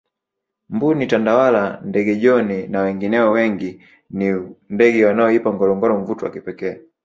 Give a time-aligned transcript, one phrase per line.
[0.73, 4.33] mbuni tandawala ndege John na wengineo wengi ni
[4.69, 6.77] ndege wanaoipa ngorongoro mvuto wa kipekee